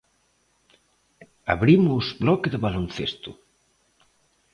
Abrimos 1.53 2.05
bloque 2.23 2.47
de 2.53 2.59
baloncesto. 2.65 3.29